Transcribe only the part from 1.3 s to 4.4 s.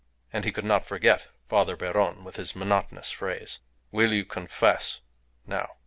Father Beron with his monotonous phrase, "Will you